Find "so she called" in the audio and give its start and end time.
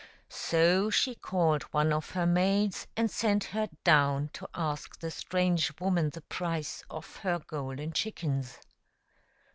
0.29-1.61